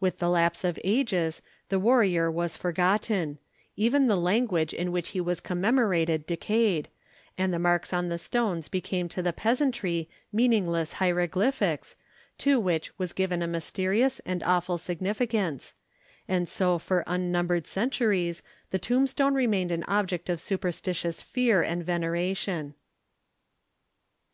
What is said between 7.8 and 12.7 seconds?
on the stones became to the peasantry meaningless hieroglyphics, to